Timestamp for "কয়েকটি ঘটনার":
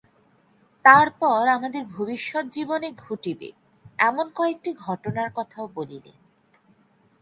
4.35-5.29